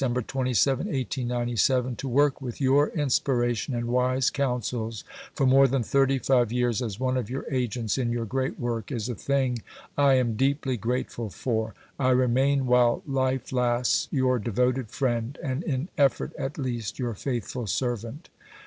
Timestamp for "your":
2.59-2.87, 7.29-7.45, 8.11-8.25, 14.09-14.39, 16.97-17.13